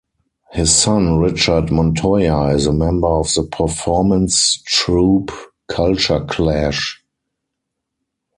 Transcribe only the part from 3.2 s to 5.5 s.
the performance troupe